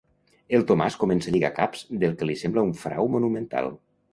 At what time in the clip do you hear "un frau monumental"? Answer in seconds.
2.71-3.71